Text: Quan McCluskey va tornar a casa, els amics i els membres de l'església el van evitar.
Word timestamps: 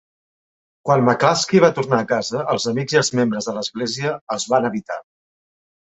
Quan 0.89 1.03
McCluskey 1.09 1.61
va 1.65 1.69
tornar 1.75 1.99
a 1.99 2.07
casa, 2.13 2.41
els 2.55 2.67
amics 2.73 2.97
i 2.97 3.01
els 3.03 3.13
membres 3.21 3.51
de 3.51 3.55
l'església 3.59 4.15
el 4.37 4.45
van 4.55 4.71
evitar. 4.75 5.03